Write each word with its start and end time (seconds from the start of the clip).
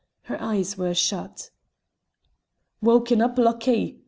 Her 0.23 0.41
eyes 0.41 0.79
were 0.79 0.95
shut. 0.95 1.51
"Wauken 2.81 3.21
up, 3.21 3.37
Luckie!" 3.37 3.99